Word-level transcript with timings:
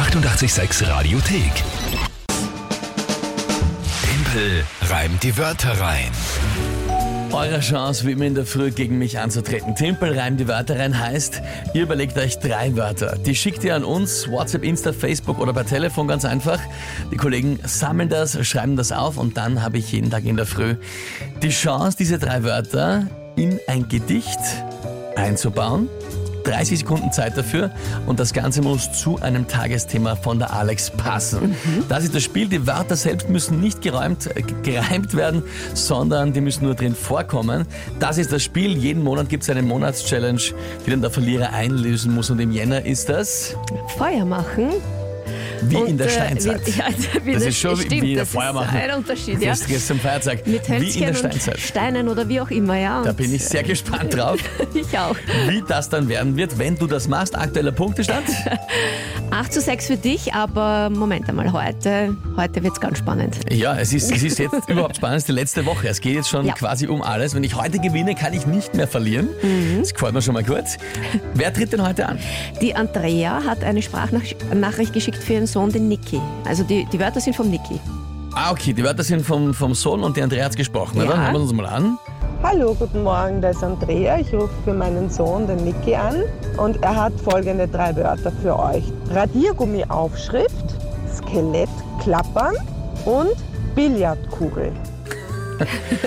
886 0.00 0.88
Radiothek. 0.88 1.52
Tempel 4.02 4.64
reimt 4.88 5.22
die 5.22 5.36
Wörter 5.36 5.78
rein. 5.78 6.10
Eure 7.32 7.60
Chance, 7.60 8.06
wie 8.06 8.12
immer 8.12 8.24
in 8.24 8.34
der 8.34 8.46
Früh 8.46 8.70
gegen 8.70 8.96
mich 8.96 9.18
anzutreten. 9.18 9.74
Timpel 9.74 10.18
reimt 10.18 10.40
die 10.40 10.48
Wörter 10.48 10.78
rein 10.78 10.98
heißt, 10.98 11.42
ihr 11.74 11.82
überlegt 11.82 12.16
euch 12.16 12.38
drei 12.38 12.74
Wörter. 12.76 13.18
Die 13.18 13.34
schickt 13.34 13.62
ihr 13.62 13.76
an 13.76 13.84
uns, 13.84 14.26
WhatsApp, 14.26 14.64
Insta, 14.64 14.94
Facebook 14.94 15.38
oder 15.38 15.52
per 15.52 15.66
Telefon 15.66 16.08
ganz 16.08 16.24
einfach. 16.24 16.60
Die 17.12 17.18
Kollegen 17.18 17.60
sammeln 17.64 18.08
das, 18.08 18.38
schreiben 18.46 18.76
das 18.76 18.92
auf 18.92 19.18
und 19.18 19.36
dann 19.36 19.62
habe 19.62 19.76
ich 19.76 19.92
jeden 19.92 20.10
Tag 20.10 20.24
in 20.24 20.36
der 20.36 20.46
Früh 20.46 20.76
die 21.42 21.50
Chance, 21.50 21.98
diese 21.98 22.18
drei 22.18 22.42
Wörter 22.42 23.06
in 23.36 23.60
ein 23.66 23.86
Gedicht 23.86 24.40
einzubauen. 25.14 25.90
30 26.44 26.80
Sekunden 26.80 27.12
Zeit 27.12 27.36
dafür 27.36 27.70
und 28.06 28.20
das 28.20 28.32
Ganze 28.32 28.62
muss 28.62 28.92
zu 28.92 29.20
einem 29.20 29.48
Tagesthema 29.48 30.16
von 30.16 30.38
der 30.38 30.52
Alex 30.52 30.90
passen. 30.90 31.54
Das 31.88 32.04
ist 32.04 32.14
das 32.14 32.22
Spiel. 32.22 32.48
Die 32.48 32.66
Wörter 32.66 32.96
selbst 32.96 33.28
müssen 33.28 33.60
nicht 33.60 33.82
geräumt, 33.82 34.26
äh, 34.34 34.42
gereimt 34.62 35.14
werden, 35.14 35.42
sondern 35.74 36.32
die 36.32 36.40
müssen 36.40 36.64
nur 36.64 36.74
drin 36.74 36.94
vorkommen. 36.94 37.66
Das 37.98 38.18
ist 38.18 38.32
das 38.32 38.42
Spiel. 38.42 38.76
Jeden 38.76 39.02
Monat 39.02 39.28
gibt 39.28 39.42
es 39.42 39.50
eine 39.50 39.62
Monatschallenge, 39.62 40.40
die 40.86 40.90
dann 40.90 41.00
der 41.00 41.10
Verlierer 41.10 41.52
einlösen 41.52 42.14
muss 42.14 42.30
und 42.30 42.40
im 42.40 42.52
Jänner 42.52 42.84
ist 42.84 43.08
das 43.08 43.56
Feuer 43.96 44.24
machen. 44.24 44.70
Wie 45.62 45.76
Und, 45.76 45.88
in 45.88 45.98
der 45.98 46.06
äh, 46.06 46.10
Steinzeit. 46.10 46.66
Wie, 46.66 46.70
ja, 46.70 46.84
wie 47.24 47.32
Das 47.34 47.42
das 47.44 47.52
ist 47.52 47.58
schon 47.60 47.78
wie- 47.78 47.82
stimmt, 47.84 48.02
wie 48.02 48.14
der 48.14 48.24
das 48.24 48.32
Feuer 48.32 48.48
ist 48.48 48.54
machen. 48.54 48.78
ein 48.78 48.94
Unterschied, 48.96 49.42
ja. 49.42 49.54
Zum 49.54 50.00
Feiertag. 50.00 50.46
Mit 50.46 50.68
wie 50.68 50.74
in 50.74 50.80
Hölzchen 50.82 51.06
der 51.06 51.14
Steinzeit. 51.14 51.60
Steinen 51.60 52.08
oder 52.08 52.28
wie 52.28 52.40
auch 52.40 52.50
immer, 52.50 52.76
ja. 52.78 53.02
Da 53.02 53.12
bin 53.12 53.34
ich 53.34 53.44
sehr 53.44 53.62
gespannt 53.62 54.14
drauf, 54.16 54.38
ich 54.74 54.98
auch. 54.98 55.16
wie 55.48 55.62
das 55.66 55.88
dann 55.88 56.08
werden 56.08 56.36
wird, 56.36 56.58
wenn 56.58 56.76
du 56.76 56.86
das 56.86 57.08
machst. 57.08 57.36
Aktueller 57.36 57.72
Punktestand? 57.72 58.24
8 59.40 59.52
zu 59.54 59.60
6 59.62 59.86
für 59.86 59.96
dich, 59.96 60.34
aber 60.34 60.90
Moment 60.90 61.26
einmal, 61.30 61.50
heute, 61.50 62.14
heute 62.36 62.62
wird 62.62 62.74
es 62.74 62.80
ganz 62.80 62.98
spannend. 62.98 63.38
Ja, 63.50 63.74
es 63.78 63.90
ist, 63.94 64.12
es 64.12 64.22
ist 64.22 64.38
jetzt 64.38 64.52
überhaupt 64.68 64.96
spannend, 64.96 65.16
es 65.16 65.22
ist 65.22 65.28
die 65.28 65.32
letzte 65.32 65.64
Woche. 65.64 65.88
Es 65.88 66.02
geht 66.02 66.14
jetzt 66.14 66.28
schon 66.28 66.44
Ja. 66.44 66.52
quasi 66.52 66.86
um 66.88 67.00
alles. 67.00 67.34
Wenn 67.34 67.42
ich 67.42 67.54
heute 67.56 67.78
gewinne, 67.78 68.14
kann 68.14 68.34
ich 68.34 68.46
nicht 68.46 68.74
mehr 68.74 68.86
verlieren. 68.86 69.28
Mhm. 69.42 69.78
Das 69.80 69.94
gefällt 69.94 70.12
mir 70.12 70.20
schon 70.20 70.34
mal 70.34 70.44
gut. 70.44 70.64
Wer 71.32 71.54
tritt 71.54 71.72
denn 71.72 71.82
heute 71.86 72.06
an? 72.06 72.18
Die 72.60 72.74
Andrea 72.76 73.42
hat 73.46 73.64
eine 73.64 73.80
Sprachnachricht 73.80 74.92
geschickt 74.92 75.22
für 75.24 75.32
ihren 75.32 75.46
Sohn, 75.46 75.72
den 75.72 75.88
Niki. 75.88 76.20
Also 76.46 76.62
die, 76.62 76.86
die 76.92 77.00
Wörter 77.00 77.20
sind 77.22 77.34
vom 77.34 77.48
Niki. 77.48 77.80
Ah, 78.34 78.50
okay, 78.50 78.74
die 78.74 78.84
Wörter 78.84 79.02
sind 79.04 79.24
vom, 79.24 79.54
vom 79.54 79.74
Sohn 79.74 80.02
und 80.04 80.18
die 80.18 80.22
Andrea 80.22 80.44
hat 80.44 80.54
gesprochen. 80.56 80.98
Ja. 80.98 81.06
dann 81.06 81.18
hören 81.18 81.32
wir 81.32 81.40
uns 81.40 81.52
mal 81.54 81.64
an. 81.66 81.98
Hallo, 82.42 82.74
guten 82.74 83.02
Morgen, 83.02 83.42
da 83.42 83.50
ist 83.50 83.62
Andrea. 83.62 84.18
Ich 84.18 84.32
rufe 84.32 84.48
für 84.64 84.72
meinen 84.72 85.10
Sohn, 85.10 85.46
den 85.46 85.62
Niki, 85.62 85.94
an 85.94 86.22
und 86.56 86.82
er 86.82 86.96
hat 86.96 87.12
folgende 87.20 87.68
drei 87.68 87.94
Wörter 87.94 88.32
für 88.42 88.58
euch. 88.58 88.82
Radiergummi-Aufschrift, 89.10 90.74
Skelett 91.14 91.68
klappern 92.02 92.56
und 93.04 93.34
Billardkugel. 93.74 94.72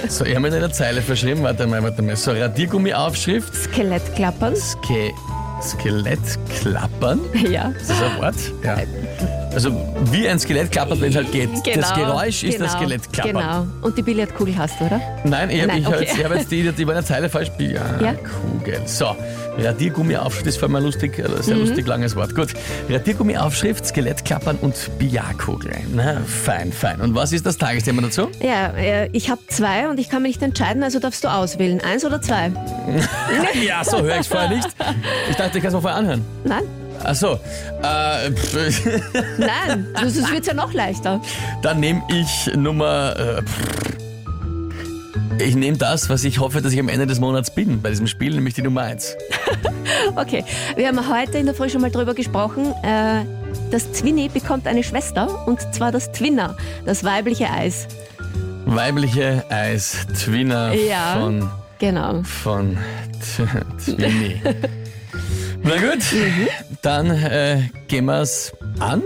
So, 0.10 0.26
ich 0.26 0.32
habe 0.32 0.42
mir 0.42 0.48
in 0.48 0.56
einer 0.56 0.72
Zeile 0.72 1.04
verschrieben. 1.04 1.44
Warte 1.44 1.68
mal, 1.68 1.84
warte 1.84 2.02
mal. 2.02 2.16
So, 2.16 2.32
Radiergummi-Aufschrift, 2.32 3.54
Skelettklappern. 3.54 4.56
Ske 4.56 5.14
Skelett 5.62 6.20
klappern. 6.50 7.22
Ja. 7.48 7.70
Ist 7.80 7.92
das 7.92 8.02
ein 8.02 8.20
Wort? 8.20 8.36
Ja. 8.64 8.78
Also, 9.54 9.72
wie 10.12 10.28
ein 10.28 10.40
Skelett 10.40 10.72
klappert, 10.72 11.00
wenn 11.02 11.10
es 11.10 11.16
halt 11.16 11.32
geht. 11.32 11.50
das 11.76 11.94
Geräusch 11.94 12.44
ist 12.44 12.60
das 12.60 12.74
Skelett 12.74 13.12
klappern. 13.14 13.36
Genau. 13.36 13.68
Und 13.82 13.98
die 13.98 14.02
Billardkugel 14.02 14.58
hast 14.58 14.80
du, 14.80 14.86
oder? 14.86 15.00
Nein, 15.24 15.50
ich 15.50 15.62
habe 15.64 15.98
okay. 15.98 16.24
hab 16.24 16.36
jetzt 16.36 16.52
die, 16.52 16.72
die 16.72 16.88
war 16.88 16.96
eine 16.96 17.04
Zeile 17.04 17.30
falsch. 17.30 17.52
Ja, 17.60 17.82
Ja. 18.02 18.14
Kugel. 18.14 18.82
So, 18.86 19.16
Radiergummi-Aufschrift 19.58 20.48
ist 20.48 20.58
vor 20.58 20.68
allem 20.68 20.78
ein 20.78 20.84
lustig, 20.84 21.20
äh, 21.20 21.24
Mhm. 21.28 21.42
sehr 21.42 21.56
lustig 21.56 21.86
langes 21.88 22.16
Wort. 22.16 22.34
Gut, 22.36 22.54
Radiergummi-Aufschrift, 22.90 23.86
Skelettklappern 23.86 24.58
und 24.62 24.74
Bijakugel. 24.98 25.74
Na, 25.94 26.18
fein, 26.26 26.72
fein. 26.72 27.00
Und 27.02 27.14
was 27.16 27.32
ist 27.32 27.46
das 27.46 27.58
Tagesthema 27.58 28.02
dazu? 28.02 28.30
Ja, 28.42 28.68
äh, 28.76 29.10
ich 29.14 29.30
habe 29.30 29.42
zwei 29.48 29.88
und 29.90 30.00
ich 30.00 30.10
kann 30.10 30.24
mich 30.24 30.34
nicht 30.34 30.42
entscheiden, 30.42 30.82
also 30.84 31.00
darfst 31.00 31.24
du 31.24 31.28
auswählen. 31.28 31.80
Eins 31.82 32.04
oder 32.04 32.22
zwei? 32.22 32.52
ja, 33.66 33.84
so 33.84 34.02
höre 34.02 34.16
ich 34.16 34.22
es 34.22 34.28
vorher 34.28 34.50
nicht. 34.50 34.68
Ich 35.30 35.36
dachte, 35.36 35.58
ich 35.58 35.64
kann 35.64 35.68
es 35.68 35.74
mal 35.74 35.82
vorher 35.82 36.00
anhören. 36.00 36.26
Nein? 36.44 36.64
Ach 37.06 37.16
so, 37.16 37.40
äh, 37.84 38.30
Nein, 39.38 39.88
sonst 40.00 40.32
wird 40.32 40.42
es 40.42 40.48
ja 40.48 40.54
noch 40.54 40.74
leichter. 40.74 41.22
dann 41.62 41.80
nehme 41.80 42.02
ich 42.10 42.50
Nummer... 42.56 43.16
Äh, 43.18 43.42
ich 45.40 45.56
nehme 45.56 45.78
das, 45.78 46.10
was 46.10 46.24
ich 46.24 46.40
hoffe, 46.40 46.62
dass 46.62 46.72
ich 46.74 46.80
am 46.80 46.88
Ende 46.90 47.08
des 47.08 47.20
Monats 47.20 47.54
bin 47.54 47.82
bei 47.82 47.90
diesem 47.90 48.06
Spiel, 48.08 48.36
nämlich 48.36 48.54
die 48.54 48.62
Nummer 48.62 48.82
1. 48.84 49.16
Okay, 50.16 50.44
wir 50.76 50.88
haben 50.88 51.10
heute 51.10 51.38
in 51.40 51.46
der 51.46 51.56
Früh 51.56 51.70
schon 51.70 51.82
mal 51.82 51.90
drüber 51.90 52.14
gesprochen. 52.14 52.72
Äh, 52.84 53.26
das 53.72 53.92
Zwinni 53.94 54.30
bekommt 54.30 54.68
eine 54.68 54.84
Schwester 54.84 55.48
und 55.48 55.60
zwar 55.74 55.92
das 55.92 56.12
Twinner, 56.12 56.56
das 56.86 57.04
weibliche 57.04 57.50
Eis. 57.50 57.88
Weibliche 58.66 59.44
Eis 59.50 60.06
Twinner 60.24 60.74
Ja. 60.74 61.18
von 61.20 61.50
Genau. 61.80 62.22
von 62.24 62.78
T- 63.86 63.92
Twinny. 63.96 64.40
Na 65.66 65.78
gut, 65.78 66.04
dann 66.82 67.10
äh, 67.10 67.70
gehen 67.88 68.06
wir's 68.06 68.52
an. 68.80 69.02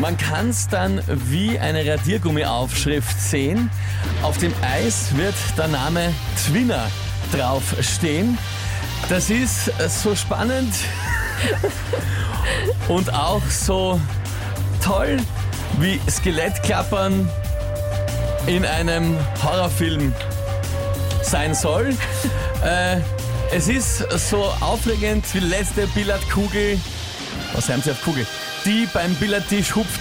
Man 0.00 0.16
kann 0.16 0.48
es 0.48 0.66
dann 0.66 1.02
wie 1.28 1.58
eine 1.58 1.84
Radiergummi-Aufschrift 1.84 3.20
sehen. 3.20 3.70
Auf 4.22 4.38
dem 4.38 4.54
Eis 4.62 5.14
wird 5.14 5.34
der 5.58 5.68
Name 5.68 6.14
Twinner 6.46 6.86
draufstehen. 7.32 8.38
Das 9.10 9.28
ist 9.28 9.70
so 9.88 10.16
spannend 10.16 10.74
und 12.88 13.12
auch 13.12 13.42
so 13.50 14.00
toll 14.82 15.18
wie 15.78 16.00
Skelettklappern 16.08 17.28
in 18.46 18.64
einem 18.64 19.16
Horrorfilm 19.42 20.12
sein 21.22 21.54
soll. 21.54 21.90
äh, 22.64 23.00
es 23.52 23.68
ist 23.68 23.98
so 24.28 24.44
aufregend 24.60 25.24
wie 25.34 25.40
die 25.40 25.46
letzte 25.46 25.86
Billardkugel, 25.88 26.78
was 27.52 27.68
haben 27.68 27.82
sie 27.82 27.90
auf 27.90 28.02
Kugel, 28.02 28.26
die 28.64 28.88
beim 28.92 29.14
Billardtisch 29.14 29.74
hupft. 29.74 30.00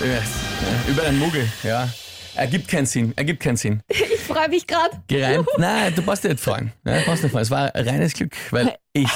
Äh, 0.00 0.16
äh, 0.16 0.90
über 0.90 1.04
einen 1.04 1.18
Muggel, 1.18 1.48
ja. 1.62 1.88
Ergibt 2.34 2.68
keinen 2.68 2.86
Sinn, 2.86 3.12
ergibt 3.16 3.42
keinen 3.42 3.56
Sinn. 3.56 3.82
Ich 3.90 4.34
freue 4.34 4.48
mich 4.50 4.66
gerade. 4.66 4.90
Gereimt? 5.08 5.48
Nein, 5.56 5.94
du 5.94 6.02
brauchst 6.02 6.22
dich 6.22 6.32
nicht 6.32 6.44
freuen. 6.44 6.70
Ja, 6.84 6.98
du 6.98 7.06
brauchst 7.06 7.22
nicht 7.22 7.32
freuen. 7.32 7.42
Es 7.42 7.50
war 7.50 7.74
reines 7.74 8.12
Glück, 8.12 8.32
weil 8.50 8.74
ich, 8.92 9.08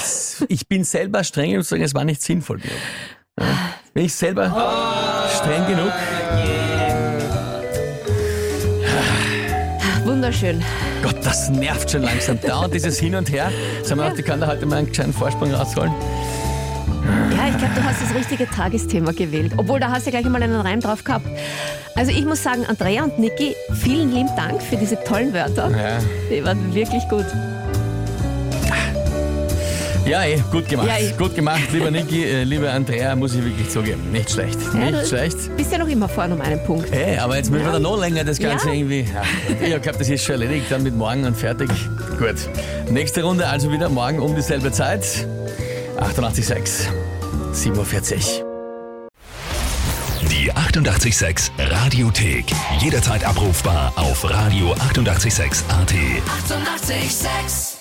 ich 0.49 0.67
bin 0.67 0.85
selber 0.85 1.23
streng 1.23 1.51
genug 1.51 1.65
zu 1.65 1.71
sagen, 1.71 1.83
es 1.83 1.95
war 1.95 2.05
nicht 2.05 2.23
sinnvoll. 2.23 2.61
Georg. 2.61 2.75
Ja. 3.39 3.75
Bin 3.93 4.07
ich 4.07 4.15
selber 4.15 4.47
streng 5.37 5.67
genug? 5.67 5.93
Wunderschön. 10.23 10.63
Gott, 11.03 11.17
das 11.25 11.51
nervt 11.51 11.91
schon 11.91 12.03
langsam. 12.03 12.41
Dauernd 12.41 12.73
dieses 12.73 12.97
Hin 13.01 13.17
und 13.17 13.29
Her. 13.33 13.51
Sagen 13.83 14.01
wir 14.01 14.07
auch, 14.07 14.15
die 14.15 14.23
kann 14.23 14.41
da 14.41 14.47
heute 14.47 14.67
mal 14.67 14.77
einen 14.77 14.93
kleinen 14.93 15.13
Vorsprung 15.13 15.53
rausholen. 15.53 15.93
Ja, 17.37 17.49
ich 17.49 17.59
glaube, 17.59 17.75
du 17.75 17.83
hast 17.83 18.01
das 18.01 18.15
richtige 18.15 18.49
Tagesthema 18.49 19.11
gewählt. 19.11 19.55
Obwohl, 19.57 19.81
da 19.81 19.91
hast 19.91 20.07
du 20.07 20.11
ja 20.13 20.21
gleich 20.21 20.27
einmal 20.27 20.45
einen 20.45 20.61
Reim 20.61 20.79
drauf 20.79 21.03
gehabt. 21.03 21.27
Also 21.97 22.13
ich 22.13 22.25
muss 22.25 22.41
sagen, 22.41 22.65
Andrea 22.69 23.03
und 23.03 23.19
Niki, 23.19 23.57
vielen 23.75 24.15
lieben 24.15 24.31
Dank 24.37 24.63
für 24.63 24.77
diese 24.77 25.03
tollen 25.03 25.35
Wörter. 25.35 25.73
Ja, 25.73 25.99
Die 26.31 26.45
waren 26.45 26.73
wirklich 26.73 27.03
gut. 27.09 27.27
Ja 30.07 30.25
eh, 30.25 30.43
gut 30.51 30.69
gemacht. 30.69 30.89
Ja, 30.89 30.99
eh. 30.99 31.13
Gut 31.17 31.35
gemacht, 31.35 31.73
lieber 31.73 31.91
Niki, 31.91 32.25
äh, 32.25 32.45
liebe 32.45 32.71
Andrea, 32.71 33.15
muss 33.17 33.35
ich 33.35 33.45
wirklich 33.45 33.69
zugeben. 33.71 34.11
Nicht 34.13 34.31
schlecht. 34.31 34.59
Ja, 34.75 34.91
Nicht 34.91 35.03
du 35.03 35.07
schlecht. 35.07 35.57
Bist 35.57 35.73
ja 35.73 35.79
noch 35.79 35.89
immer 35.89 36.09
vorne 36.09 36.35
um 36.35 36.41
einen 36.41 36.63
Punkt. 36.65 36.91
Hey, 36.93 37.19
aber 37.19 37.37
jetzt 37.37 37.51
müssen 37.51 37.65
wir 37.65 37.73
dann 37.73 37.83
noch 37.83 37.99
länger 37.99 38.25
das 38.25 38.39
Ganze 38.39 38.69
Ja. 38.69 38.75
irgendwie. 38.75 39.07
Ja, 39.69 39.77
ich 39.77 39.83
glaube, 39.83 39.99
das 39.99 40.09
ist 40.09 40.25
schon 40.25 40.41
erledigt, 40.41 40.67
dann 40.71 40.83
mit 40.83 40.97
morgen 40.97 41.25
und 41.25 41.37
fertig. 41.37 41.69
Gut. 42.19 42.37
Nächste 42.91 43.23
Runde 43.23 43.47
also 43.47 43.71
wieder 43.73 43.89
morgen 43.89 44.19
um 44.19 44.35
dieselbe 44.35 44.73
Zeit. 44.73 45.05
88,6. 45.99 46.89
47. 47.53 48.43
Die 50.31 50.51
886 50.53 51.53
Radiothek. 51.59 52.47
Jederzeit 52.81 53.25
abrufbar 53.25 53.93
auf 53.97 54.25
radio886.at. 54.25 54.85
886! 54.89 55.65
886 55.71 57.72